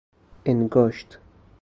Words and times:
انگاشت 0.45 1.19